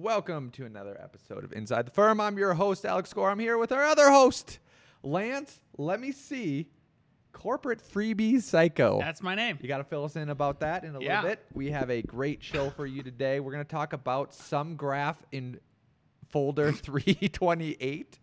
[0.00, 2.20] Welcome to another episode of Inside the Firm.
[2.20, 3.30] I'm your host, Alex Gore.
[3.30, 4.58] I'm here with our other host,
[5.02, 5.58] Lance.
[5.78, 6.66] Let me see.
[7.32, 9.00] Corporate Freebies Cayko.
[9.00, 9.58] That's my name.
[9.62, 11.22] you got to fill us in about that in a Yeah.
[11.22, 11.46] little bit.
[11.54, 13.40] We have a great show for you today.
[13.40, 15.60] We're going to talk about some graph in
[16.28, 18.18] folder 328.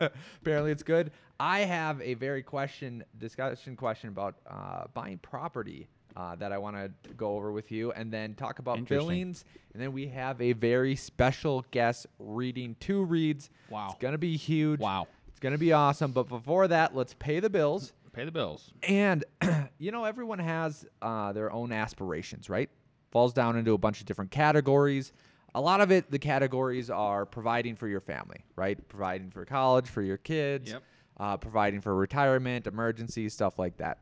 [0.42, 1.12] Apparently, it's good.
[1.40, 6.76] I have a very question discussion question about uh, buying property uh, that I want
[6.76, 9.44] to go over with you, and then talk about billings.
[9.72, 13.48] And then we have a very special guest reading two reads.
[13.70, 13.88] Wow.
[13.90, 14.80] it's gonna be huge.
[14.80, 15.06] Wow.
[15.28, 16.12] it's gonna be awesome.
[16.12, 17.92] But before that, let's pay the bills.
[18.12, 18.70] Pay the bills.
[18.86, 19.24] And
[19.78, 22.68] you know, everyone has uh, their own aspirations, right?
[23.10, 25.12] Falls down into a bunch of different categories.
[25.54, 28.76] A lot of it, the categories are providing for your family, right?
[28.88, 30.82] Providing for college for your kids, Yep.
[31.20, 33.98] uh, providing for retirement, emergencies, stuff like that.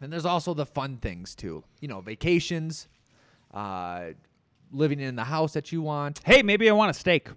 [0.00, 1.64] Then there's also the fun things too.
[1.80, 2.88] You know, vacations,
[3.52, 4.10] uh,
[4.72, 6.20] living in the house that you want.
[6.24, 7.28] Hey, maybe I want a steak.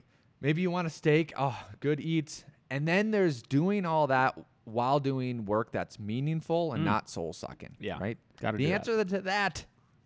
[0.41, 1.33] Maybe you want a steak.
[1.37, 2.45] Oh, good eats.
[2.69, 7.69] And then there's doing all that while doing work that's meaningful and not soul sucking.
[7.69, 7.75] Mm.
[7.79, 8.17] Yeah, Right?
[8.41, 8.75] gotta the do that.
[8.75, 9.65] answer to that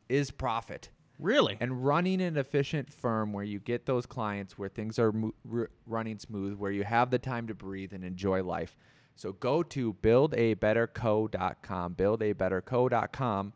[0.09, 0.89] is profit.
[1.17, 1.57] Really?
[1.59, 5.69] And running an efficient firm where you get those clients where things are mo- r-
[5.85, 8.75] running smooth, where you have the time to breathe and enjoy life.
[9.21, 13.53] So go to buildabetterco.com, buildabetterco.com.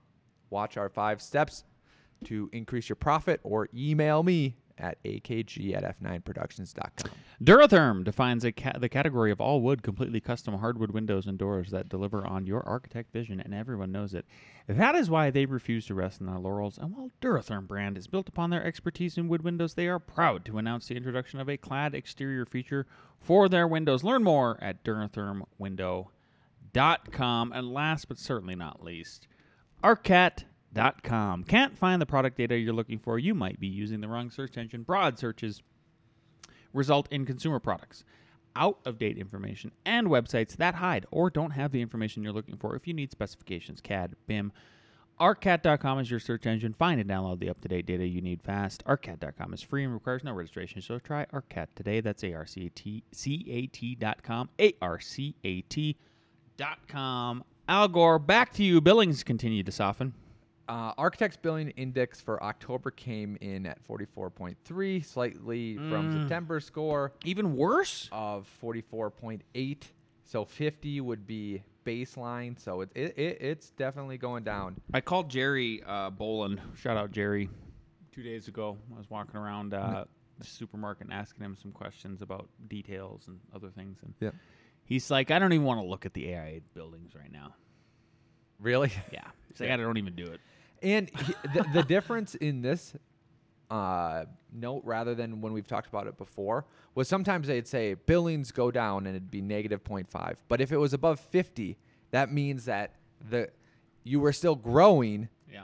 [0.51, 1.63] Watch our five steps
[2.25, 7.11] to increase your profit or email me at akg at f9productions.com.
[7.43, 11.89] Duratherm defines ca- the category of all wood, completely custom hardwood windows and doors that
[11.89, 14.25] deliver on your architect vision, and everyone knows it.
[14.67, 16.77] That is why they refuse to rest on their laurels.
[16.77, 20.45] And while Duratherm brand is built upon their expertise in wood windows, they are proud
[20.45, 22.87] to announce the introduction of a clad exterior feature
[23.19, 24.03] for their windows.
[24.03, 27.51] Learn more at durathermwindow.com.
[27.53, 29.27] And last but certainly not least,
[31.47, 33.17] Can't find the product data you're looking for?
[33.17, 34.83] You might be using the wrong search engine.
[34.83, 35.63] Broad searches
[36.73, 38.03] result in consumer products,
[38.55, 42.57] out of date information, and websites that hide or don't have the information you're looking
[42.57, 44.51] for if you need specifications, CAD, BIM.
[45.19, 46.73] ARCAT.com is your search engine.
[46.73, 48.83] Find and download the up to date data you need fast.
[48.85, 52.01] ARCAT.com is free and requires no registration, so try ARCAT today.
[52.01, 54.49] That's A R C A T C A T.com.
[54.59, 57.43] A R C A T.com.
[57.67, 58.81] Al Gore, back to you.
[58.81, 60.13] Billings continue to soften.
[60.67, 67.55] Uh, Architects Billing Index for October came in at 44.3, slightly from September score Even
[67.55, 68.09] worse?
[68.11, 69.83] of 44.8.
[70.23, 72.59] So 50 would be baseline.
[72.59, 74.77] So it, it, it it's definitely going down.
[74.91, 76.59] I called Jerry uh, Boland.
[76.75, 77.47] Shout out Jerry.
[78.11, 80.05] Two days ago, I was walking around uh,
[80.39, 84.31] the supermarket and asking him some questions about details and other things, and Yeah.
[84.85, 87.53] he's like, "I don't even want to look at the AI buildings right now."
[88.59, 88.91] Really?
[89.11, 90.39] Yeah, he's like, "I don't even do it."
[90.85, 92.93] And he- the, the difference in this
[93.69, 98.51] uh, note, rather than when we've talked about it before, was sometimes they'd say billings
[98.51, 100.37] go down and it'd be negative 0.5.
[100.47, 101.77] But if it was above 50,
[102.11, 102.95] that means that
[103.29, 103.49] the
[104.03, 105.63] you were still growing Yeah,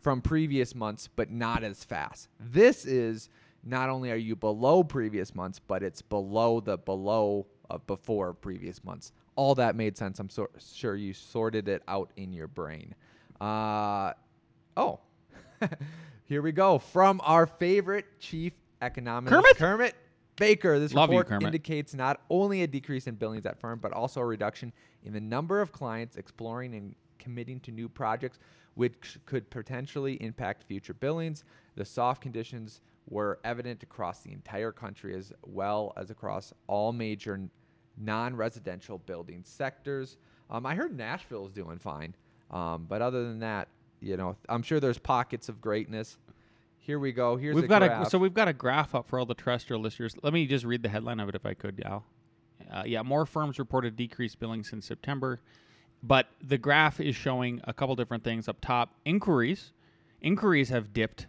[0.00, 2.28] from previous months, but not as fast.
[2.40, 3.30] This is
[3.62, 8.82] not only are you below previous months, but it's below the below of before previous
[8.82, 9.12] months.
[9.36, 10.18] All that made sense.
[10.18, 12.96] I'm so, sure you sorted it out in your brain.
[13.40, 14.12] Uh,
[14.78, 15.00] oh,
[16.24, 19.56] here we go from our favorite chief economist, Kermit?
[19.56, 19.94] Kermit
[20.36, 20.78] Baker.
[20.78, 21.46] This Love you, report Kermit.
[21.48, 24.72] indicates not only a decrease in billings at firm, but also a reduction
[25.02, 28.38] in the number of clients exploring and committing to new projects,
[28.74, 31.44] which could potentially impact future billings.
[31.74, 37.40] The soft conditions were evident across the entire country as well as across all major
[37.96, 40.16] non-residential building sectors.
[40.50, 42.14] Um, I heard Nashville is doing fine,
[42.50, 43.68] um, but other than that,
[44.00, 46.18] you know, I'm sure there's pockets of greatness.
[46.78, 47.36] Here we go.
[47.36, 48.06] Here's we've a got graph.
[48.06, 50.14] a so we've got a graph up for all the terrestrial listeners.
[50.22, 52.04] Let me just read the headline of it if I could, Al.
[52.72, 55.40] Uh, yeah, more firms reported decreased billings in September,
[56.02, 58.94] but the graph is showing a couple different things up top.
[59.04, 59.72] Inquiries,
[60.20, 61.26] inquiries have dipped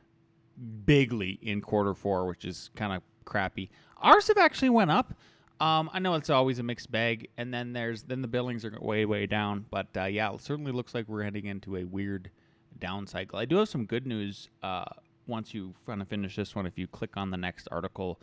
[0.86, 3.70] bigly in quarter four, which is kind of crappy.
[3.98, 5.14] Ours have actually went up.
[5.60, 8.78] Um, I know it's always a mixed bag, and then there's then the billings are
[8.80, 9.66] way way down.
[9.70, 12.32] But uh, yeah, it certainly looks like we're heading into a weird
[12.80, 13.38] down cycle.
[13.40, 14.50] I do have some good news.
[14.64, 14.86] Uh,
[15.28, 18.20] once you kind of finish this one, if you click on the next article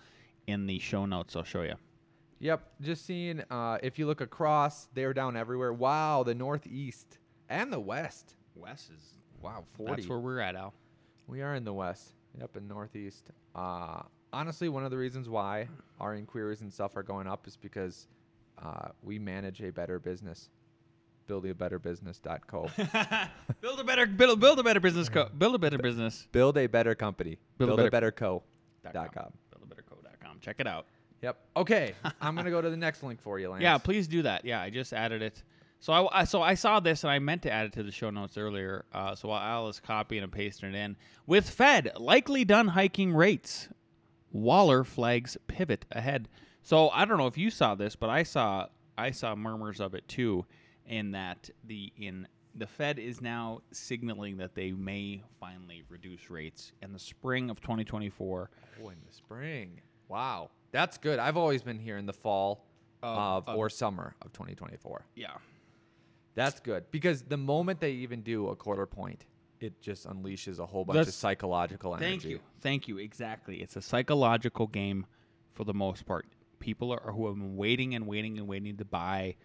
[0.46, 1.74] in the show notes, I'll show you.
[2.38, 5.72] Yep, just seeing uh, if you look across, they're down everywhere.
[5.72, 7.18] Wow, the northeast
[7.48, 8.34] and the west.
[8.54, 9.00] West is
[9.40, 9.94] Wow, 40.
[9.94, 10.74] that's where we're at, Al.
[11.26, 12.12] We are in the west.
[12.38, 13.30] Yep, in northeast.
[13.54, 14.02] Uh,
[14.32, 15.68] honestly, one of the reasons why
[16.00, 18.06] our inquiries and stuff are going up is because
[18.62, 20.50] uh, we manage a better business.
[21.28, 22.70] Buildabetterbusiness.co.
[23.60, 26.26] build a better build, build a better business co- build a better business.
[26.32, 27.38] Build a better company.
[27.58, 28.42] Build a Build a better- better co.
[28.84, 29.24] dot com.
[29.24, 29.32] com.
[29.54, 30.38] Buildabetterco.com.
[30.40, 30.86] Check it out.
[31.22, 31.36] Yep.
[31.56, 31.94] Okay.
[32.20, 33.62] I'm gonna go to the next link for you, Lance.
[33.62, 34.44] Yeah, please do that.
[34.44, 35.42] Yeah, I just added it.
[35.80, 37.92] So I, I- so I saw this and I meant to add it to the
[37.92, 38.84] show notes earlier.
[38.92, 40.96] Uh, so while Al is copying and pasting it in,
[41.26, 43.68] with Fed likely done hiking rates,
[44.32, 46.28] Waller flags pivot ahead.
[46.62, 48.66] So I don't know if you saw this, but I saw
[48.98, 50.44] I saw murmurs of it too,
[50.86, 56.72] in that the in the Fed is now signaling that they may finally reduce rates
[56.82, 58.50] in the spring of 2024.
[58.82, 59.80] Oh, in the spring.
[60.08, 60.50] Wow.
[60.72, 61.18] That's good.
[61.18, 62.64] I've always been here in the fall
[63.02, 65.04] Of- of, of- or summer of 2024.
[65.16, 65.28] Yeah.
[66.34, 69.24] That's good because the moment they even do a quarter point,
[69.60, 72.08] it just unleashes a whole bunch That's- of psychological energy.
[72.10, 72.40] Thank you.
[72.60, 72.98] Thank you.
[72.98, 73.56] Exactly.
[73.62, 75.06] It's a psychological game
[75.52, 76.26] for the most part.
[76.58, 79.36] People are who have been waiting and waiting and waiting to buy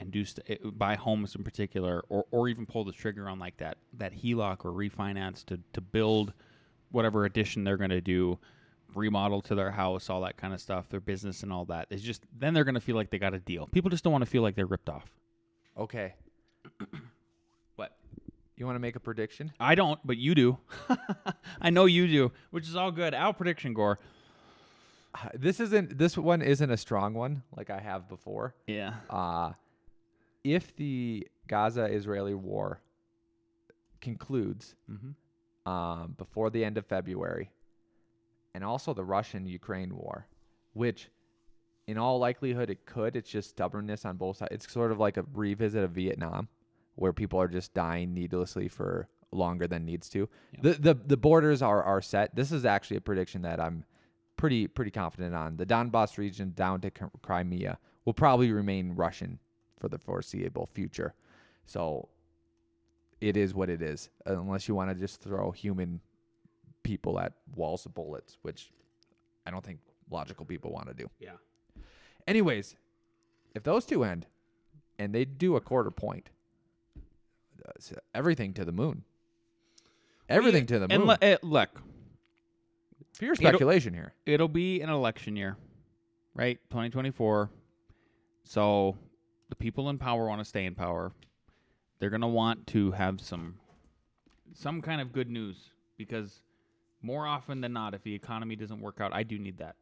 [0.00, 3.38] and do st- eh, buy homes in particular, or, or even pull the trigger on
[3.38, 6.32] like that that HELOC or refinance to to build
[6.90, 8.38] whatever addition they're going to do,
[8.94, 11.86] remodel to their house, all that kind of stuff, their business and all that.
[11.90, 13.66] It's just then they're going to feel like they got a deal.
[13.66, 15.10] People just don't want to feel like they're ripped off.
[15.76, 16.14] Okay.
[17.76, 17.96] What?
[18.56, 19.52] You want to make a prediction?
[19.60, 20.58] I don't, but you do.
[21.60, 23.14] I know you do, which is all good.
[23.14, 23.98] Our prediction, Gore.
[25.14, 25.96] Uh, This isn't.
[25.96, 28.54] This one isn't a strong one like I have before.
[28.66, 28.94] Yeah.
[29.08, 29.52] Uh,
[30.44, 32.80] if the Gaza-Israeli war
[34.00, 35.70] concludes Mm-hmm.
[35.70, 37.50] um, before the end of February,
[38.54, 40.26] and also the Russian-Ukraine war,
[40.72, 41.10] which
[41.86, 43.16] in all likelihood it could.
[43.16, 44.52] It's just stubbornness on both sides.
[44.52, 46.48] It's sort of like a revisit of Vietnam,
[46.94, 50.28] where people are just dying needlessly for longer than needs to.
[50.52, 50.60] Yeah.
[50.62, 52.34] The, the the borders are are set.
[52.34, 53.84] This is actually a prediction that I'm
[54.36, 55.56] pretty pretty confident on.
[55.56, 56.90] The Donbass region down to
[57.22, 59.38] Crimea will probably remain Russian
[59.78, 61.14] for the foreseeable future.
[61.66, 62.08] So
[63.20, 66.00] it is what it is, unless you want to just throw human
[66.82, 68.70] people at walls of bullets, which
[69.46, 69.80] I don't think
[70.10, 71.08] logical people want to do.
[71.20, 71.32] Yeah.
[72.26, 72.76] Anyways,
[73.54, 74.26] if those two end
[74.98, 76.30] and they do a quarter point,
[78.14, 79.04] everything to the moon.
[80.28, 80.90] Everything to the moon.
[81.00, 81.70] And le- eh, look,
[83.18, 84.12] Pure it'll- speculation here.
[84.26, 85.56] it'll be an election year,
[86.34, 86.58] right?
[86.70, 87.50] 2024.
[88.44, 88.96] So
[89.48, 91.12] the people in power want to stay in power.
[91.98, 93.56] They're going to want to have some
[94.54, 96.42] some kind of good news because
[97.02, 99.76] more often than not if the economy doesn't work out, I do need that.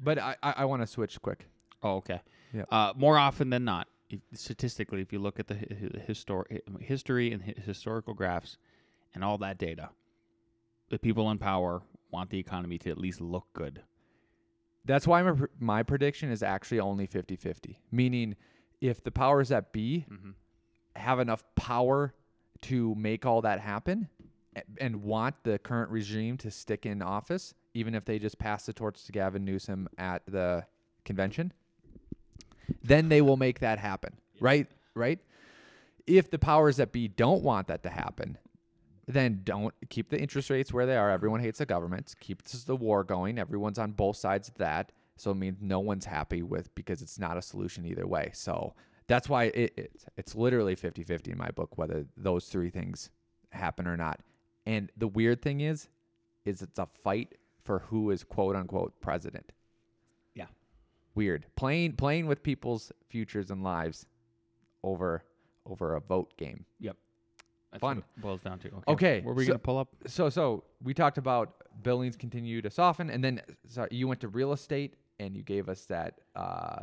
[0.00, 1.46] But I, I, I want to switch quick.
[1.82, 2.20] Oh, okay.
[2.52, 2.64] Yeah.
[2.70, 6.80] Uh, more often than not, if, statistically, if you look at the hi- hi- histor-
[6.80, 8.58] history and historical graphs
[9.14, 9.90] and all that data,
[10.90, 13.82] the people in power want the economy to at least look good.
[14.84, 17.78] That's why my, my prediction is actually only 50 50.
[17.90, 18.36] Meaning,
[18.82, 20.30] if the powers that be Mm-hmm.
[20.96, 22.12] have enough power
[22.62, 24.08] to make all that happen
[24.78, 28.72] and want the current regime to stick in office, even if they just pass the
[28.74, 30.66] torch to Gavin Newsom at the
[31.04, 31.52] convention,
[32.84, 34.18] then they will make that happen.
[34.40, 34.66] Right?
[34.94, 35.20] Right?
[36.06, 38.36] If the powers that be don't want that to happen,
[39.06, 41.10] then don't keep the interest rates where they are.
[41.10, 42.14] Everyone hates the government.
[42.20, 43.38] Keep the war going.
[43.38, 44.92] Everyone's on both sides of that.
[45.16, 48.30] So it means no one's happy with because it's not a solution either way.
[48.34, 48.74] So
[49.06, 53.10] that's why it, it's it's literally 50-50 in my book whether those three things
[53.50, 54.20] happen or not.
[54.66, 55.88] And the weird thing is
[56.44, 59.52] is it's a fight for who is quote unquote president.
[60.34, 60.46] Yeah.
[61.14, 61.46] Weird.
[61.56, 64.06] Playing playing with people's futures and lives
[64.82, 65.22] over
[65.66, 66.64] over a vote game.
[66.80, 66.96] Yep.
[67.70, 67.96] That's Fun.
[67.98, 68.68] what it boils down to.
[68.68, 68.92] Okay.
[68.92, 69.88] Okay, Where are we so- going to pull up?
[70.06, 74.28] so so we talked about billings continue to soften and then sorry, you went to
[74.28, 76.82] real estate and you gave us that uh,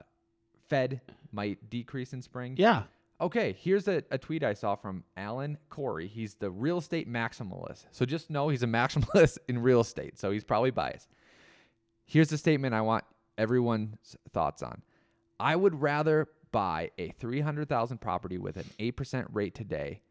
[0.68, 2.56] fed might decrease in spring.
[2.58, 2.84] Yeah.
[3.22, 6.08] okay here's a, a tweet i saw from alan corey.
[6.08, 7.86] He's the real estate maximalist.
[7.92, 11.10] So just know he's a maximalist in real estate so he's probably biased.
[12.06, 13.04] Here's the statement i want
[13.38, 14.82] everyone's thoughts on.
[15.40, 20.02] I would rather buy a 300000 property with an 8% rate today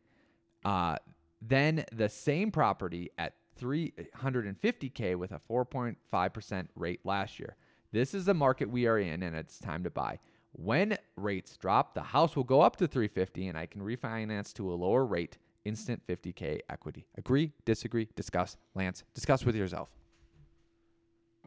[0.64, 0.96] uh,
[1.40, 7.56] then the same property at 350k with a 4.5% rate last year.
[7.92, 10.18] This is the market we are in and it's time to buy.
[10.52, 14.70] When rates drop, the house will go up to 350 and I can refinance to
[14.72, 17.06] a lower rate instant 50k equity.
[17.16, 18.56] Agree, disagree, discuss.
[18.74, 19.88] Lance, discuss with yourself.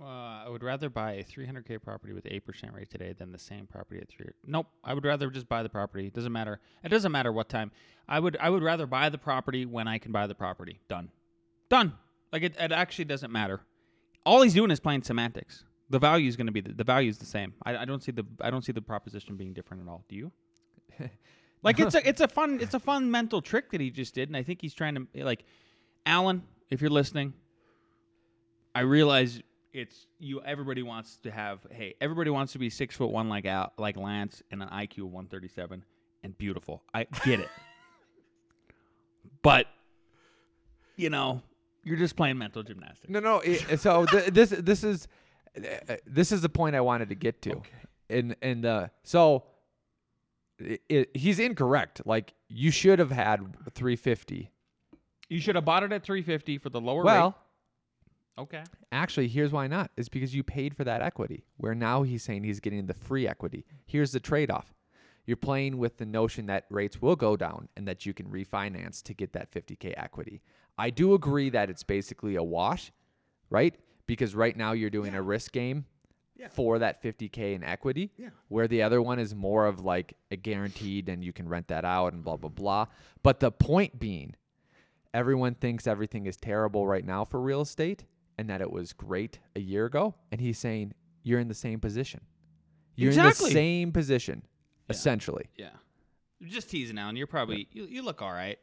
[0.01, 3.67] Uh, I would rather buy a 300k property with 8% rate today than the same
[3.67, 6.07] property at 3 Nope, I would rather just buy the property.
[6.07, 6.60] It doesn't matter.
[6.83, 7.71] It doesn't matter what time.
[8.07, 10.79] I would I would rather buy the property when I can buy the property.
[10.88, 11.12] Done.
[11.69, 11.93] Done.
[12.31, 13.62] Like it, it actually doesn't matter.
[14.25, 15.65] All he's doing is playing semantics.
[15.91, 17.53] The value is going to be the, the value is the same.
[17.63, 20.05] I, I don't see the I don't see the proposition being different at all.
[20.07, 20.31] Do you?
[21.63, 24.29] like it's a it's a fun it's a fun mental trick that he just did,
[24.29, 25.43] and I think he's trying to eh, like,
[26.05, 27.33] Alan, if you're listening,
[28.74, 29.41] I realize
[29.74, 30.41] it's you.
[30.41, 33.98] Everybody wants to have hey, everybody wants to be six foot one like Al, like
[33.98, 35.83] Lance and an IQ of 137
[36.24, 36.83] and beautiful.
[36.93, 37.50] I get it,
[39.41, 39.67] but
[40.95, 41.41] you know
[41.83, 43.10] you're just playing mental gymnastics.
[43.10, 43.39] No, no.
[43.39, 45.07] It, so th- this this is
[46.05, 47.51] this is the point I wanted to get to.
[47.51, 47.70] Okay.
[48.10, 49.43] And and uh, so
[50.60, 52.01] it, it, he's incorrect.
[52.05, 53.39] Like you should have had
[53.74, 54.51] 350.
[55.29, 58.43] You should have bought it at 350 for the lower Well, rate.
[58.43, 58.63] Okay.
[58.91, 59.91] actually, here's why not.
[59.96, 61.46] It's because you paid for that equity.
[61.58, 63.65] Where now he's saying he's getting the free equity.
[63.86, 64.74] Here's the trade-off.
[65.25, 69.01] You're playing with the notion that rates will go down and that you can refinance
[69.03, 70.41] to get that 50k equity.
[70.77, 72.91] I do agree that it's basically a wash,
[73.50, 73.75] right?
[74.08, 75.86] Because right now you're doing a risk game
[76.53, 78.29] for that 50k in equity, Yeah.
[78.48, 81.86] where the other one is more of like a guaranteed and you can rent that
[81.86, 82.88] out and blah blah blah.
[83.22, 84.36] But the point being,
[85.13, 88.05] everyone thinks everything is terrible right now for real estate
[88.38, 91.79] and that it was great a year ago, and he's saying you're in the same
[91.79, 92.22] position.
[92.96, 94.96] You're in the same position, Yeah.
[94.96, 95.46] essentially.
[95.58, 95.70] Yeah.
[96.41, 97.15] Just teasing, Alan.
[97.15, 98.58] You're probably you, you look all right.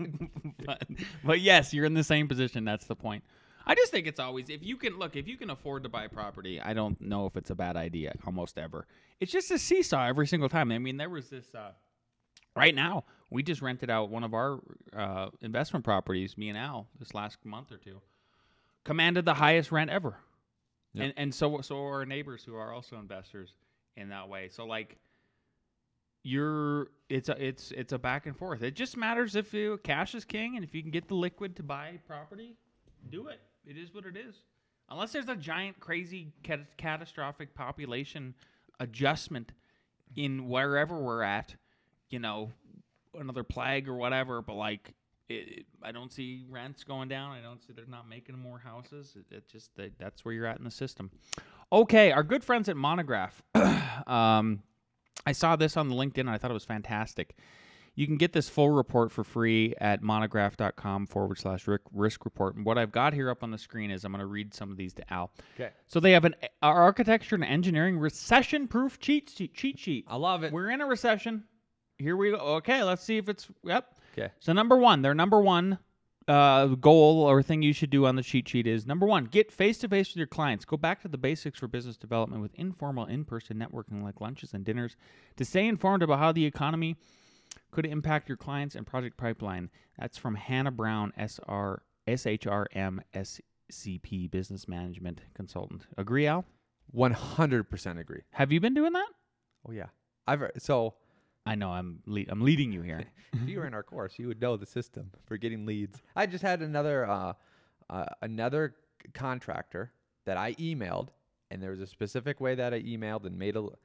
[0.66, 0.82] but,
[1.24, 2.64] but yes, you're in the same position.
[2.64, 3.24] That's the point.
[3.66, 6.08] I just think it's always if you can look if you can afford to buy
[6.08, 6.60] property.
[6.60, 8.14] I don't know if it's a bad idea.
[8.26, 8.86] Almost ever.
[9.20, 10.72] It's just a seesaw every single time.
[10.72, 11.54] I mean, there was this.
[11.54, 11.72] Uh,
[12.56, 14.60] right now, we just rented out one of our
[14.96, 16.36] uh, investment properties.
[16.38, 18.00] Me and Al this last month or two
[18.84, 20.16] commanded the highest rent ever,
[20.94, 21.04] Yep.
[21.04, 23.54] and and so so are our neighbors who are also investors
[23.96, 24.48] in that way.
[24.48, 24.96] So like
[26.22, 28.62] you're it's a it's it's a back and forth.
[28.62, 31.56] It just matters if you, cash is king and if you can get the liquid
[31.56, 32.56] to buy property,
[33.10, 33.40] do it.
[33.66, 34.34] It is what it is.
[34.88, 38.34] Unless there's a giant crazy cat- catastrophic population
[38.80, 39.52] adjustment
[40.16, 41.54] in wherever we're at,
[42.10, 42.50] you know,
[43.18, 44.94] another plague or whatever, but like
[45.28, 47.32] it, it- I don't see rents going down.
[47.32, 49.16] I don't see they're not making more houses.
[49.16, 51.10] It, it just that that's where you're at in the system.
[51.72, 53.42] Okay, our good friends at Monograph.
[54.06, 54.62] um,
[55.26, 57.36] I saw this on the LinkedIn and I thought it was fantastic.
[57.94, 62.54] You can get this full report for free at monograph.com forward slash risk- report.
[62.54, 64.70] And what I've got here up on the screen is I'm going to read some
[64.70, 65.32] of these to Al.
[65.56, 65.70] Okay.
[65.86, 70.04] So they have an architecture and engineering recession proof cheat sheet, cheat sheet.
[70.08, 70.52] I love it.
[70.52, 71.44] We're in a recession.
[71.98, 72.36] Here we go.
[72.38, 73.94] Okay, let's see if it's yep.
[74.16, 74.30] Okay.
[74.38, 75.78] So number one, their number one
[76.30, 79.50] uh, goal or thing you should do on the cheat sheet is number one, get
[79.50, 80.64] face to face with your clients.
[80.64, 84.64] Go back to the basics for business development with informal, in-person networking like lunches and
[84.64, 84.96] dinners
[85.36, 86.96] to stay informed about how the economy
[87.72, 89.70] could impact your clients and project pipeline.
[89.98, 95.86] That's from Hannah Brown, SR, SHRM, SCP, business management consultant.
[95.98, 96.44] Agree, Al?
[96.94, 98.22] 100% agree.
[98.32, 99.08] Have you been doing that?
[99.68, 99.86] Oh yeah.
[100.28, 100.94] I've so
[101.46, 103.04] I know I'm le- I'm leading you here.
[103.32, 106.00] if you were in our course, you would know the system for getting leads.
[106.14, 107.32] I just had another uh,
[107.88, 108.74] uh, another
[109.14, 109.92] contractor
[110.26, 111.08] that I emailed,
[111.50, 113.78] and there was a specific way that I emailed and made a l-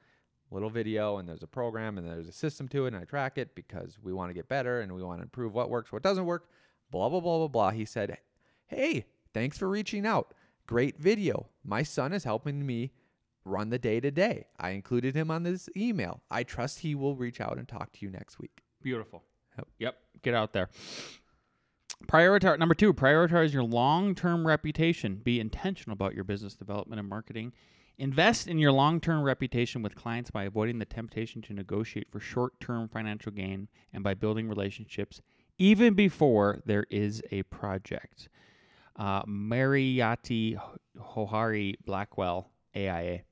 [0.50, 3.38] little video, and there's a program, and there's a system to it, and I track
[3.38, 6.02] it because we want to get better and we want to improve what works, what
[6.02, 6.50] doesn't work.
[6.90, 7.70] Blah blah blah blah blah.
[7.70, 8.18] He said,
[8.66, 10.34] "Hey, thanks for reaching out.
[10.66, 11.48] Great video.
[11.64, 12.92] My son is helping me."
[13.46, 14.46] Run the day to day.
[14.58, 16.20] I included him on this email.
[16.30, 18.62] I trust he will reach out and talk to you next week.
[18.82, 19.22] Beautiful.
[19.56, 19.68] Yep.
[19.78, 19.96] Yep.
[20.22, 20.68] Get out there.
[22.08, 25.20] Prioritize number two, prioritize your long-term reputation.
[25.22, 27.52] Be intentional about your business development and marketing.
[27.98, 32.88] Invest in your long-term reputation with clients by avoiding the temptation to negotiate for short-term
[32.88, 35.22] financial gain and by building relationships
[35.58, 38.28] even before there is a project.
[38.96, 40.58] Uh, Meryati
[40.98, 43.22] Johari Blackwell, AIA,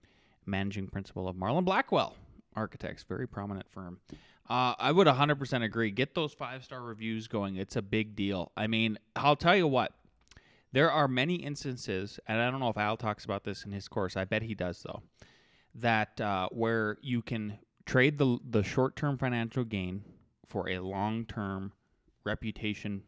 [0.47, 2.17] managing principal of Marlon Blackwell
[2.57, 4.01] Architects, very prominent firm.
[4.49, 5.91] Uh, I would 100% agree.
[5.91, 7.57] Get those five star reviews going.
[7.57, 8.53] It's a big deal.
[8.57, 9.93] I mean, I'll tell you what,
[10.73, 13.89] there are many instances, and I don't know if Al talks about this in his
[13.89, 14.17] course.
[14.17, 15.03] I bet he does, though,
[15.77, 20.05] that uh, where you can trade the, the short term financial gain
[20.47, 21.73] for a long term
[22.25, 23.03] reputation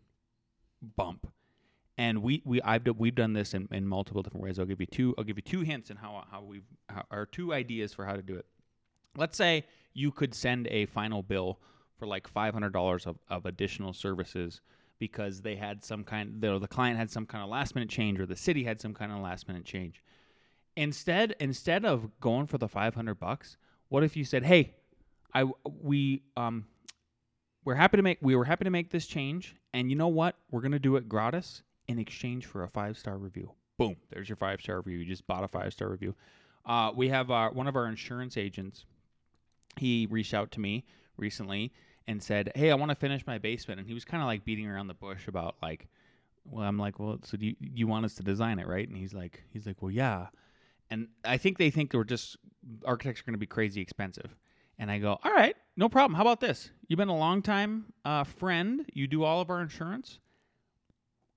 [0.97, 1.27] bump.
[1.99, 4.59] And we we I've we've done this in, in multiple different ways.
[4.59, 5.15] I'll give you two.
[5.17, 6.45] I'll give you two hints in how how
[6.89, 8.47] how, or two ideas for how to do it.
[9.17, 11.59] Let's say you could send a final bill
[11.99, 14.61] for like five hundred dollars of, of additional services
[14.99, 18.21] because they had some kind the, the client had some kind of last minute change
[18.21, 20.03] or the city had some kind of last minute change.
[20.77, 23.57] Instead instead of going for the five hundred bucks,
[23.89, 24.75] what if you said, Hey,
[25.35, 26.67] I we um
[27.65, 30.37] we're happy to make we were happy to make this change and you know what?
[30.51, 33.53] We're gonna do it gratis in exchange for a five star review.
[33.79, 34.99] Boom, there's your five star review.
[34.99, 36.15] You just bought a five star review.
[36.65, 38.85] Uh, we have our, one of our insurance agents.
[39.77, 40.85] He reached out to me
[41.17, 41.73] recently
[42.07, 44.45] and said, "Hey, I want to finish my basement." And he was kind of like
[44.45, 45.89] beating around the bush about like,
[46.51, 48.87] well, I'm like, well, so do you, you want us to design it, right?
[48.87, 50.29] And he's like, he's like, well, yeah.
[50.91, 52.37] And I think they think we're just
[52.85, 54.35] architects are going to be crazy expensive.
[54.79, 56.15] And I go, all right, no problem.
[56.15, 56.71] How about this?
[56.87, 58.85] You've been a long time uh, friend.
[58.93, 60.19] You do all of our insurance.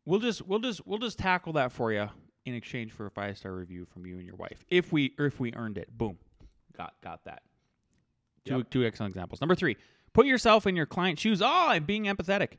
[0.09, 2.09] We'll just we'll just we'll just tackle that for you
[2.43, 4.65] in exchange for a five star review from you and your wife.
[4.67, 6.17] If we or if we earned it, boom,
[6.75, 7.43] got got that.
[8.43, 8.69] Two Yep.
[8.71, 9.39] two excellent examples.
[9.39, 9.77] Number three,
[10.13, 11.43] put yourself in your client's shoes.
[11.43, 12.53] Oh, I'm being empathetic.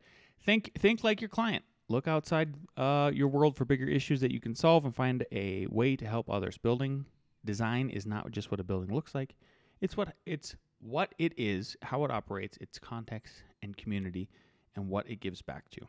[0.44, 1.64] Think think like your client.
[1.88, 5.66] Look outside uh, your world for bigger issues that you can solve and find a
[5.66, 6.56] way to help others.
[6.56, 7.04] Building
[7.44, 9.34] design is not just what a building looks like.
[9.80, 14.28] It's what it's what it is, how it operates, its context and community,
[14.76, 15.80] and what it gives back to.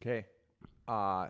[0.00, 0.24] Okay.
[0.86, 1.28] Uh,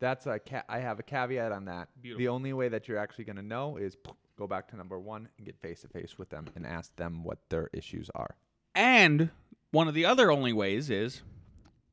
[0.00, 1.88] that's a ca- I have a caveat on that.
[2.02, 3.96] The only way that you're actually going to know is
[4.36, 7.22] go back to number one and get face to face with them and ask them
[7.22, 8.36] what their issues are.
[8.74, 9.30] And
[9.70, 11.22] one of the other only ways is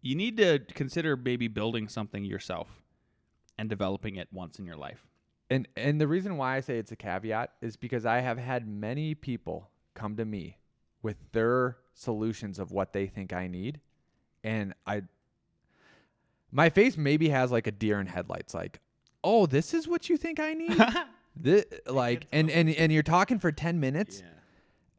[0.02, 2.82] you need to consider maybe building something yourself
[3.58, 5.06] and developing it once in your life.
[5.50, 8.68] And and the reason why I say it's a caveat is because I have had
[8.68, 10.58] many people come to me
[11.02, 13.82] with their solutions of what they think I need,
[14.44, 15.04] and I
[16.52, 18.80] my face maybe has like a deer in headlights, like,
[19.24, 20.78] oh, this is what you think I need.
[21.36, 24.24] this, like, and and and you're talking for ten minutes.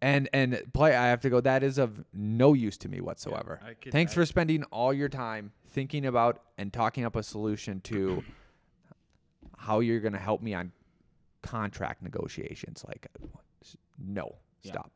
[0.03, 1.43] And and play, I have to go.
[1.43, 3.61] That is of no use to me whatsoever.
[3.63, 7.23] I could- Thanks I- for spending all your time thinking about and talking up a
[7.23, 8.25] solution to
[9.59, 10.73] how you're going to help me on
[11.43, 12.83] contract negotiations.
[12.89, 13.09] Like,
[13.99, 14.73] no, Yeah.
[14.73, 14.91] stop.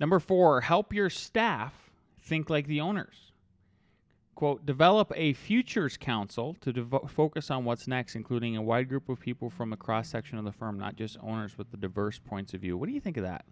[0.00, 1.90] Number four, help your staff
[2.20, 3.23] think like the owners.
[4.34, 9.08] Quote, develop a futures council to devo- focus on what's next, including a wide group
[9.08, 12.18] of people from a cross section of the firm, not just owners with the diverse
[12.18, 12.76] points of view.
[12.76, 13.44] What do you think of that?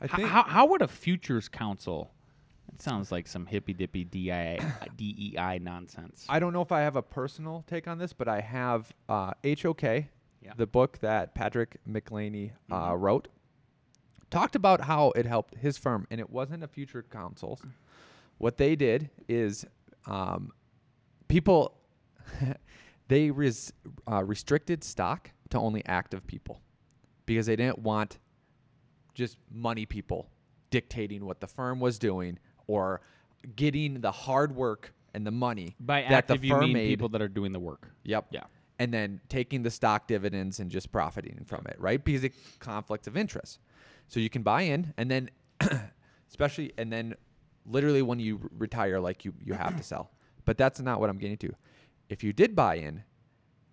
[0.00, 2.10] I H- think how, how would a futures council?
[2.72, 6.24] It sounds like some hippy dippy DEI, nonsense.
[6.28, 9.32] I don't know if I have a personal take on this, but I have uh,
[9.44, 10.04] HOK, Yeah.
[10.56, 13.00] the book that Patrick MacLeamy uh, Mhm.
[13.00, 13.28] wrote,
[14.30, 17.58] talked about how it helped his firm, and it wasn't a future council.
[18.38, 19.66] What they did is
[20.08, 20.50] um,
[21.28, 21.78] people
[23.08, 23.72] they res-
[24.10, 26.60] uh, restricted stock to only active people
[27.26, 28.18] because they didn't want
[29.14, 30.28] just money people
[30.70, 33.00] dictating what the firm was doing or
[33.56, 36.88] getting the hard work and the money By that the active, you firm mean made.
[36.88, 37.90] people that are doing the work.
[38.04, 38.26] Yep.
[38.30, 38.44] Yeah.
[38.78, 42.02] And then taking the stock dividends and just profiting from it, right?
[42.04, 43.58] Because it conflicts of interest.
[44.06, 45.30] So you can buy in and then
[46.28, 47.14] especially and then
[47.68, 50.10] literally when you r- retire like you you have to sell.
[50.44, 51.52] But that's not what I'm getting to.
[52.08, 53.04] If you did buy in,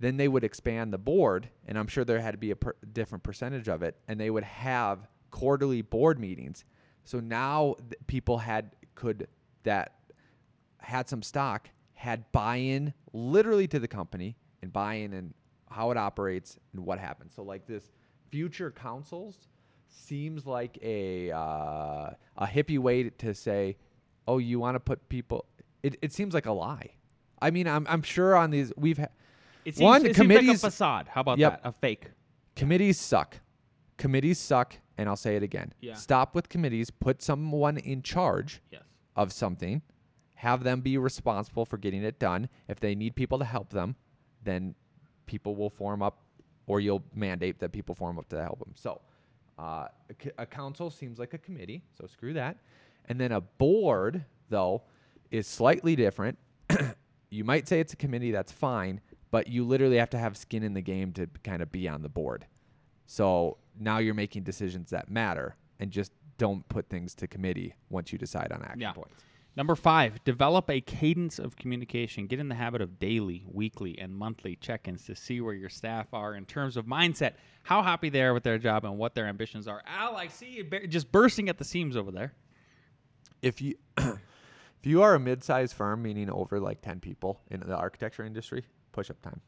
[0.02, 2.76] then they would expand the board and I'm sure there had to be a per-
[2.92, 6.66] different percentage of it and they would have quarterly board meetings.
[7.06, 9.28] So now th- people had could
[9.64, 9.96] that
[10.80, 15.34] had some stock, had buy-in literally to the company and buy-in and
[15.70, 17.34] how it operates and what happens.
[17.36, 17.90] So like this
[18.32, 19.48] future councils
[19.96, 23.78] seems like a uh, a hippie way to say,
[24.28, 25.46] oh, you want to put people.
[25.84, 26.92] It, it seems like a lie.
[27.42, 29.08] I mean, I'm I'm sure on these we've ha-
[29.66, 31.08] It One, seems, it seems like a committees- facade.
[31.10, 31.62] How about Yep.
[31.64, 31.70] that?
[31.70, 32.12] A fake.
[32.56, 33.38] committees suck.
[33.98, 35.74] Committees suck, and I'll say it again.
[35.80, 35.94] Yeah.
[35.94, 36.90] Stop with committees.
[36.90, 38.84] Put someone in charge Yes.
[39.16, 39.82] of something,
[40.36, 42.50] have them be responsible for getting it done.
[42.68, 43.96] If they need people to help them,
[44.44, 44.76] then
[45.26, 46.24] people will form up,
[46.68, 48.74] or you'll mandate that people form up to help them.
[48.76, 49.02] So,
[49.58, 52.58] uh, a, c- a council seems like a committee, so screw that.
[53.08, 54.84] And then a board, though,
[55.32, 56.38] is slightly different.
[57.30, 60.64] you might say it's a committee, that's fine, but you literally have to have skin
[60.64, 62.46] in the game to kind of be on the board.
[63.06, 68.12] So now you're making decisions that matter, and just don't put things to committee once
[68.12, 68.92] you decide on action Yeah.
[68.94, 69.24] points.
[69.58, 72.28] Number five, develop a cadence of communication.
[72.28, 75.70] Get in the habit of daily, weekly, and monthly check ins to see where your
[75.70, 79.16] staff are in terms of mindset, how happy they are with their job, and what
[79.16, 79.82] their ambitions are.
[79.88, 82.34] Al, I see you just bursting at the seams over there.
[83.42, 87.76] if you if you are a mid-sized firm meaning over like 10 people in the
[87.76, 89.42] architecture industry push up time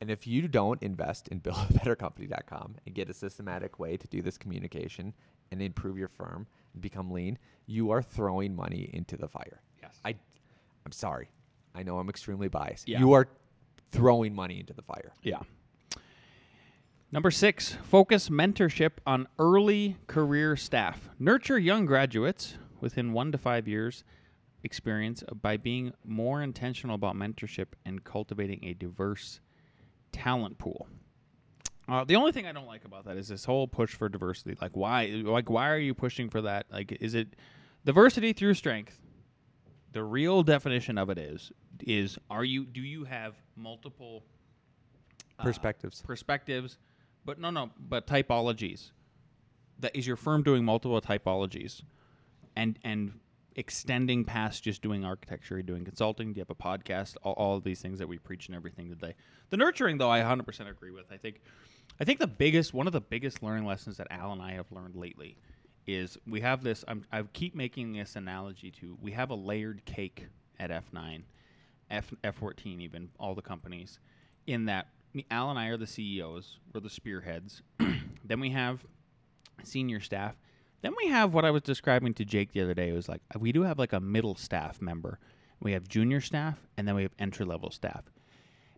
[0.00, 4.36] And if you don't invest in buildabettercompany.com and get a systematic way to do this
[4.38, 5.14] communication
[5.50, 9.60] and improve your firm and become lean, you are throwing money into the fire.
[9.82, 9.98] Yes.
[10.04, 10.14] I
[10.84, 11.30] I'm sorry.
[11.74, 12.88] I know I'm extremely biased.
[12.88, 13.00] Yeah.
[13.00, 13.28] You are
[13.92, 15.12] throwing money into the fire.
[15.22, 15.40] Yeah.
[17.12, 21.08] Number six, focus mentorship on early career staff.
[21.18, 24.04] Nurture young graduates within one to five years
[24.62, 29.40] experience by being more intentional about mentorship and cultivating a diverse
[30.12, 30.86] talent pool.
[31.90, 34.56] Uh, the only thing I don't like about that is this whole push for diversity.
[34.60, 35.06] Like, why?
[35.24, 36.66] Like, why are you pushing for that?
[36.70, 37.34] Like, is it
[37.84, 39.00] diversity through strength?
[39.92, 41.50] The real definition of it is
[41.80, 44.22] is are you do you have multiple
[45.38, 46.02] uh, Perspectives.
[46.02, 46.78] perspectives,
[47.24, 48.90] but no, no, but typologies.
[49.80, 51.82] That is your firm doing multiple typologies,
[52.54, 53.18] and and
[53.56, 56.32] extending past just doing architecture, you're doing consulting.
[56.32, 57.16] Do you have a podcast?
[57.24, 59.14] All, all of these things that we preach and everything today.
[59.50, 61.06] The nurturing, though, I 100% agree with.
[61.10, 61.40] I think,
[62.00, 64.72] I think the biggest one of the biggest learning lessons that Al and I have
[64.72, 65.36] learned lately
[65.86, 66.82] is we have this.
[66.88, 71.22] I'm, I keep making this analogy to we have a layered cake at F9,
[71.90, 73.98] F F14, even all the companies,
[74.46, 74.88] in that
[75.30, 77.62] Al and I are the CEOs, we're the spearheads.
[78.24, 78.84] then we have
[79.62, 80.36] senior staff.
[80.80, 82.88] Then we have what I was describing to Jake the other day.
[82.88, 85.18] It was like we do have like a middle staff member.
[85.60, 88.04] We have junior staff, and then we have entry level staff.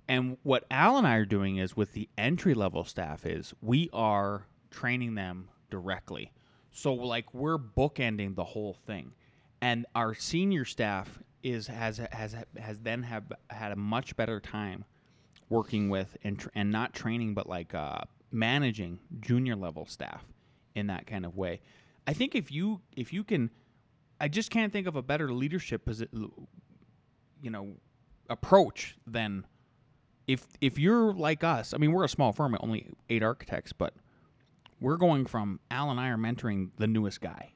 [0.09, 3.88] And what Al and I are doing is with the entry level staff is we
[3.93, 6.33] are training them directly.
[6.71, 9.12] So like we're bookending the whole thing.
[9.61, 14.85] And our senior staff is has has has then have had a much better time
[15.49, 20.25] working with and tr- and not training but like uh, managing junior level staff
[20.75, 21.61] in that kind of way.
[22.07, 23.51] I think if you if you can
[24.21, 26.09] I just can't think of a better leadership posi-
[27.41, 27.75] you know
[28.29, 29.45] approach than
[30.26, 33.94] if if you're like us, I mean, we're a small firm, only eight architects, but
[34.80, 37.52] we're going from Al and I are mentoring the newest guy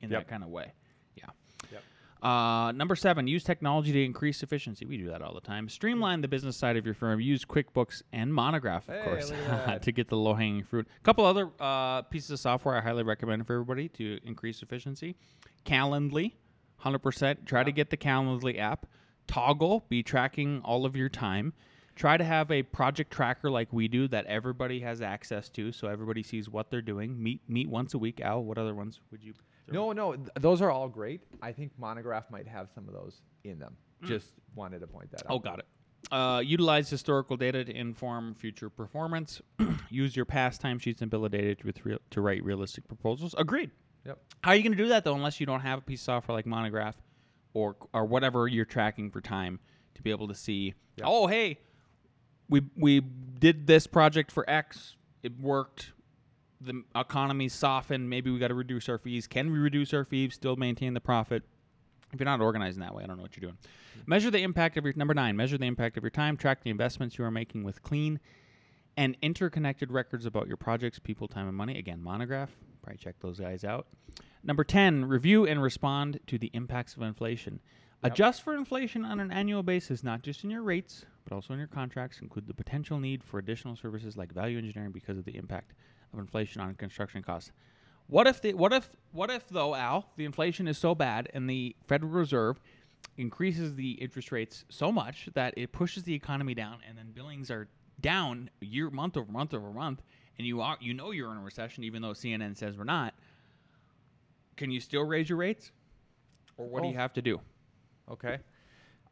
[0.00, 0.72] in that kind of way.
[1.16, 1.24] Yeah.
[1.72, 1.82] Yep.
[2.22, 4.84] Uh, number seven, use technology to increase efficiency.
[4.84, 5.68] We do that all the time.
[5.68, 7.20] Streamline the business side of your firm.
[7.20, 9.82] Use QuickBooks and Monograph, of Hey, course, look at that.
[9.84, 10.86] to get the low hanging fruit.
[10.96, 15.16] A couple other uh, pieces of software I highly recommend for everybody to increase efficiency.
[15.64, 16.32] Calendly,
[16.84, 17.46] 100%.
[17.46, 18.86] Try to get the Calendly app.
[19.26, 21.52] Toggl, be tracking all of your time.
[21.94, 25.88] Try to have a project tracker like we do that everybody has access to, so
[25.88, 27.22] everybody sees what they're doing.
[27.22, 28.20] Meet meet once a week.
[28.20, 29.32] Al, what other ones would you?
[29.68, 31.22] No, no, th- those are all great.
[31.42, 33.76] I think Monograph might have some of those in them.
[34.04, 35.26] Just wanted to point that out.
[35.30, 35.66] Oh, got it.
[36.12, 39.40] Uh, utilize historical data to inform future performance.
[39.90, 43.34] Use your past timesheets and bill of data to, real, to write realistic proposals.
[43.38, 43.70] Agreed.
[44.04, 44.18] Yep.
[44.44, 46.04] How are you going to do that though, unless you don't have a piece of
[46.04, 46.94] software like Monograph
[47.56, 49.58] or or whatever you're tracking for time
[49.94, 50.74] to be able to see?
[50.96, 51.06] Yep.
[51.08, 51.58] Oh, hey,
[52.50, 54.96] we we did this project for X.
[55.22, 55.92] It worked.
[56.60, 58.08] The economy softened.
[58.10, 59.26] Maybe we got to reduce our fees.
[59.26, 60.34] Can we reduce our fees?
[60.34, 61.42] Still maintain the profit?
[62.12, 63.58] If you're not organizing that way, I don't know what you're doing.
[63.58, 64.10] Mm-hmm.
[64.10, 65.36] Measure the impact of your number nine.
[65.36, 66.36] Measure the impact of your time.
[66.36, 68.20] Track the investments you are making with clean
[68.96, 71.78] and interconnected records about your projects, people, time, and money.
[71.78, 72.50] Again, monograph.
[72.82, 73.86] Probably check those guys out.
[74.42, 77.60] Number 10, review and respond to the impacts of inflation.
[78.02, 81.58] Adjust for inflation on an annual basis, not just in your rates, but also in
[81.58, 82.20] your contracts.
[82.20, 85.72] Include the potential need for additional services like value engineering because of the impact
[86.12, 87.50] of inflation on construction costs.
[88.06, 91.50] What if the what if what if though, Al, the inflation is so bad and
[91.50, 92.60] the Federal Reserve
[93.16, 97.50] increases the interest rates so much that it pushes the economy down and then billings
[97.50, 97.68] are
[98.00, 100.02] down year month over month over month
[100.38, 103.14] and you are you know you're in a recession even though CNN says we're not
[104.56, 105.70] can you still raise your rates
[106.56, 106.90] or what do Oh.
[106.92, 107.40] you have to do
[108.10, 108.38] Okay.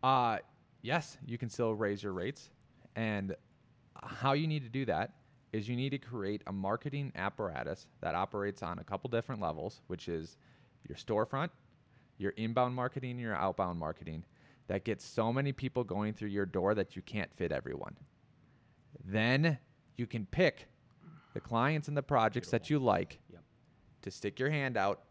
[0.03, 0.39] Uh,
[0.83, 2.51] yes, you can still raise your rates.
[2.95, 3.35] And
[4.03, 5.15] how you need to do that
[5.53, 9.83] is you need to create a marketing apparatus that operates on a couple different levels,
[9.89, 10.37] which is
[10.89, 11.51] your storefront,
[12.19, 14.25] your inbound marketing, your outbound marketing,
[14.69, 17.97] that gets so many people going through your door that you can't fit everyone.
[19.05, 19.59] Then
[19.97, 20.69] you can pick
[21.35, 23.43] the clients and the projects that you like Yep.
[24.03, 25.03] to stick your hand out,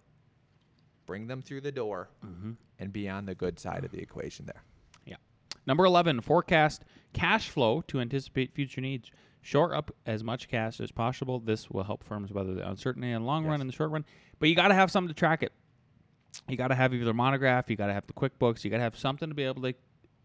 [1.05, 2.51] bring them through the door, mm-hmm.
[2.79, 4.63] and be on the good side of the equation there.
[5.05, 5.17] Yeah.
[5.65, 9.11] Number 11, forecast cash flow to anticipate future needs.
[9.41, 11.39] Shore up as much cash as possible.
[11.39, 14.05] This will help firms weather the uncertainty in the long run and the short run.
[14.39, 15.51] But you got to have something to track it.
[16.47, 18.83] You got to have either monograph, you got to have the QuickBooks, you got to
[18.83, 19.73] have something to be able to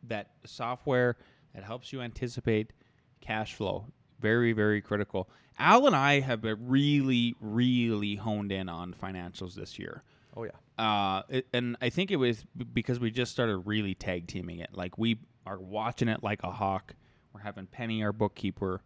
[0.04, 1.16] that software
[1.54, 2.72] that helps you anticipate
[3.20, 3.86] cash flow.
[4.20, 5.28] Very, very critical.
[5.58, 10.02] Al and I have been really, really honed in on financials this year.
[10.36, 10.52] Oh yeah.
[10.78, 14.70] Uh, it, and I think it was because we just started really tag teaming it.
[14.72, 16.94] Like we are watching it like a hawk.
[17.32, 18.80] We're having Penny, our bookkeeper,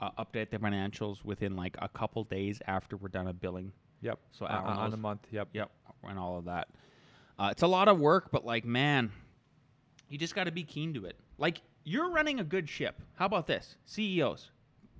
[0.00, 3.72] uh, update the financials within like a couple days after we're done a billing.
[4.02, 4.18] Yep.
[4.32, 5.26] So Uh, on the month.
[5.30, 5.48] Yep.
[5.52, 5.70] Yep,
[6.04, 6.68] and all of that.
[7.38, 9.10] Uh, it's a lot of work, but like, man,
[10.08, 11.16] you just got to be keen to it.
[11.38, 13.00] Like, you're running a good ship.
[13.14, 13.76] How about this?
[13.86, 14.50] CEOs,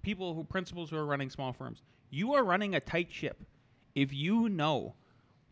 [0.01, 3.45] people who, principals who are running small firms, you are running a tight ship.
[3.95, 4.95] If you know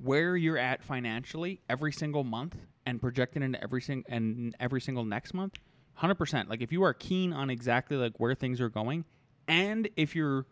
[0.02, 5.04] where you're at financially every single month and projecting into every sing and every single
[5.04, 5.54] next month,
[5.94, 6.48] hundred percent.
[6.48, 9.04] Like, if you are keen on exactly like where things are going,
[9.48, 10.46] and if you're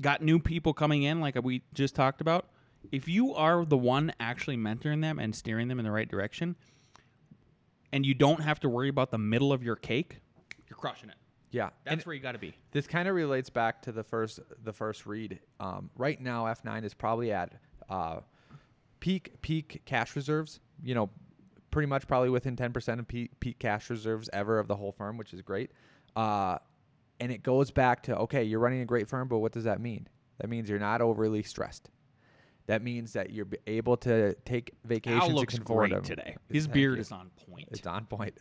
[0.00, 2.46] got new people coming in, like we just talked about,
[2.92, 6.56] if you are the one actually mentoring them and steering them in the right direction,
[7.92, 10.18] and you don't have to worry about the middle of your cake,
[10.68, 11.16] you're crushing it.
[11.50, 11.70] Yeah.
[11.84, 12.54] That's And where you got to be.
[12.72, 15.38] this kind of relates back to the first the first read.
[15.58, 17.52] Um, right now, F9 is probably at
[17.88, 18.20] uh,
[19.00, 20.60] peak peak cash reserves.
[20.82, 21.10] You know,
[21.70, 25.16] pretty much probably within 10% of peak, peak cash reserves ever of the whole firm,
[25.16, 25.70] which is great.
[26.16, 26.58] Uh,
[27.20, 29.80] and it goes back to okay, you're running a great firm, but what does that
[29.80, 30.08] mean?
[30.38, 31.90] That means you're not overly stressed.
[32.66, 35.22] That means that you're able to take vacations.
[35.22, 36.36] Al looks great to- today.
[36.52, 37.00] His Thank beard you.
[37.00, 37.68] is on point.
[37.72, 38.38] It's on point.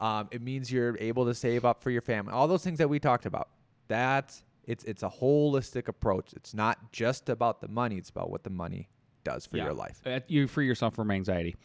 [0.00, 2.32] Um, it means you're able to save up for your family.
[2.32, 3.48] All those things that we talked about.
[3.88, 6.32] That's it's it's a holistic approach.
[6.34, 7.96] It's not just about the money.
[7.96, 8.88] It's about what the money
[9.24, 9.64] does for Yeah.
[9.64, 10.00] your life.
[10.06, 11.56] Uh, you free yourself from anxiety.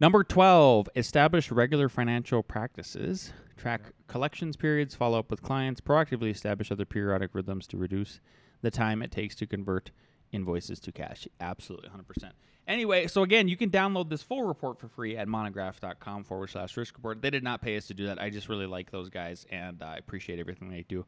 [0.00, 3.32] Number 12, establish regular financial practices.
[3.56, 8.20] Track collections periods, follow up with clients, proactively establish other periodic rhythms to reduce
[8.60, 9.90] the time it takes to convert
[10.32, 11.26] invoices to cash.
[11.40, 12.32] Absolutely, 100%.
[12.68, 16.76] Anyway, so again, you can download this full report for free at monograph.com forward slash
[16.76, 17.22] risk report.
[17.22, 18.20] They did not pay us to do that.
[18.20, 21.06] I just really like those guys and I appreciate everything they do.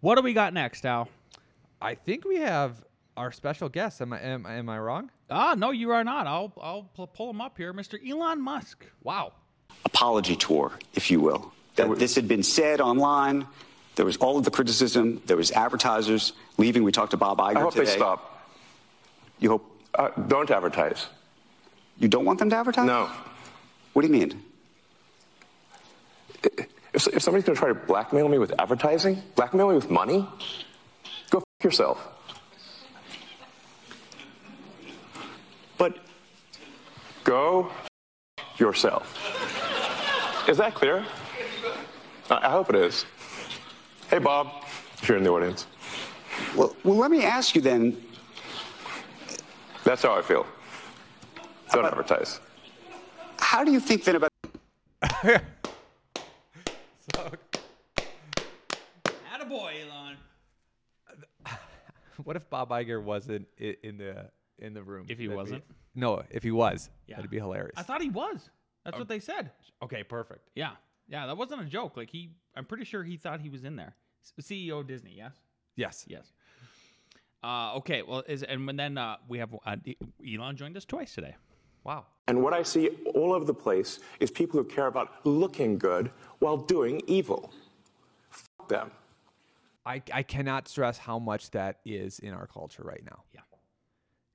[0.00, 1.08] What do we got next, Al?
[1.82, 2.84] I think we have
[3.16, 4.00] our special guest.
[4.00, 5.10] Am I am, am I wrong?
[5.30, 6.26] Ah, no, you are not.
[6.26, 7.98] I'll I'll pu- pull him up here, Mr.
[8.08, 8.84] Elon Musk.
[9.02, 9.32] Wow.
[9.84, 11.52] apology tour, if you will.
[11.76, 13.46] That this had been said online.
[13.96, 15.22] There was all of the criticism.
[15.26, 16.82] There was advertisers leaving.
[16.82, 17.84] We talked to Bob Iger I hope today.
[17.86, 18.48] they stop.
[19.38, 21.06] You hope Uh, don't advertise.
[21.98, 22.86] you don't want them to advertise?
[22.86, 23.08] No.
[23.92, 24.42] What do you mean?
[26.92, 30.26] If, if somebody's going to try to blackmail me with advertising, blackmail me with money,
[31.30, 31.98] go f- yourself.
[35.78, 35.96] But
[37.24, 37.70] Go
[38.58, 39.18] yourself.
[40.46, 41.04] Is that clear?
[42.30, 43.06] I, I hope it is.
[44.08, 44.64] Hey, Bob,
[45.00, 45.66] if you're in the audience.
[46.54, 47.96] well, well, let me ask you then.
[49.84, 50.46] That's how I feel.
[51.72, 52.40] Don't advertise.
[53.38, 54.30] How do you think then about?
[59.42, 60.16] Attaboy, Elon.
[62.22, 65.06] What if Bob Iger wasn't in the in the room?
[65.08, 65.64] If he That'd wasn't?
[65.94, 67.16] no, if he was, Yeah.
[67.16, 67.74] that'd be hilarious.
[67.76, 68.50] I thought he was.
[68.84, 69.50] That's what they said.
[69.82, 70.50] okay, perfect.
[70.54, 70.72] Yeah.
[71.08, 71.96] Yeah, that wasn't a joke.
[71.96, 73.94] Like he I'm pretty sure he thought he was in there.
[74.22, 75.32] S- CEO of Disney, yes?
[75.76, 76.04] Yes.
[76.08, 76.32] Yes.
[77.42, 79.76] Uh, okay, well is and then uh, we have uh,
[80.26, 81.34] Elon joined us twice today.
[81.82, 82.06] Wow.
[82.28, 86.10] And what I see all over the place is people who care about looking good
[86.38, 87.52] while doing evil.
[88.32, 88.90] F- them.
[89.84, 93.24] I, I cannot stress how much that is in our culture right now.
[93.34, 93.40] Yeah.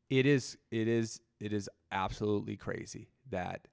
[0.09, 3.67] It is it is it is absolutely crazy that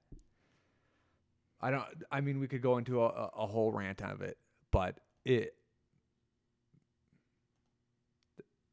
[1.59, 4.37] I don't I mean we could go into a, a whole rant of it,
[4.71, 5.53] but it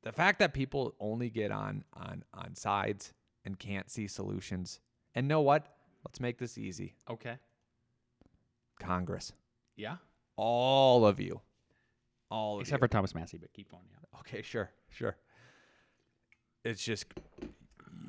[0.02, 4.80] the fact that people only get on on on sides and can't see solutions.
[5.14, 5.66] And know what?
[6.04, 6.94] Let's make this easy.
[7.08, 7.36] Okay.
[8.80, 9.32] Congress.
[9.76, 9.96] Yeah.
[10.36, 11.40] All of you.
[12.30, 12.84] All of Except you.
[12.84, 13.84] for Thomas Massie, but keep going.
[13.90, 14.18] Yeah.
[14.20, 15.16] Okay, sure, sure.
[16.64, 17.06] It's just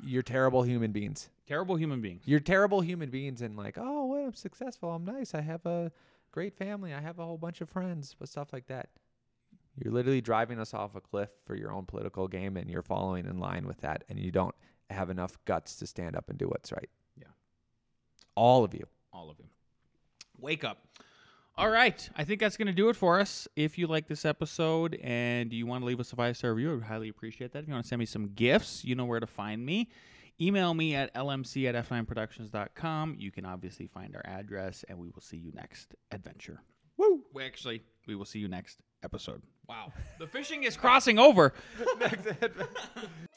[0.04, 1.28] you're terrible human beings.
[1.46, 2.22] Terrible human beings.
[2.24, 4.90] You're terrible human beings, and like, oh, well, I'm successful.
[4.90, 5.34] I'm nice.
[5.34, 5.92] I have a
[6.32, 6.92] great family.
[6.92, 8.88] I have a whole bunch of friends, but stuff like that.
[9.78, 13.26] You're literally driving us off a cliff for your own political game, and you're following
[13.26, 14.54] in line with that, and you don't
[14.90, 16.88] have enough guts to stand up and do what's right.
[17.18, 17.26] Yeah.
[18.34, 18.86] All of you.
[19.12, 19.46] all of you.
[20.38, 20.86] Wake up.
[21.58, 22.08] All right.
[22.14, 23.48] I think that's going to do it for us.
[23.56, 26.72] If you like this episode and you want to leave us a five star review,
[26.72, 27.60] I would highly appreciate that.
[27.60, 29.88] If you want to send me some gifts, you know where to find me.
[30.38, 33.16] Email me at lmc at f9productions.com.
[33.18, 36.60] You can obviously find our address, and we will see you next adventure.
[36.98, 37.22] Woo!
[37.32, 39.42] We actually, we will see you next episode.
[39.66, 39.92] Wow.
[40.18, 41.54] The fishing is crossing over.